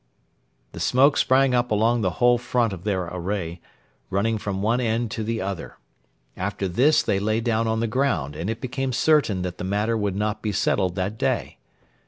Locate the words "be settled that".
10.41-11.19